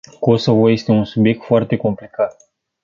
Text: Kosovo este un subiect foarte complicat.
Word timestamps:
Kosovo 0.19 0.69
este 0.69 0.91
un 0.91 1.03
subiect 1.05 1.43
foarte 1.43 1.77
complicat. 1.77 2.35